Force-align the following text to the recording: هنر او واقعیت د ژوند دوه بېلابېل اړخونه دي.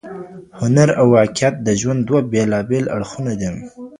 هنر 0.59 0.87
او 0.99 1.07
واقعیت 1.17 1.55
د 1.61 1.67
ژوند 1.81 1.99
دوه 2.07 2.21
بېلابېل 2.31 2.85
اړخونه 2.95 3.31
دي. 3.41 3.51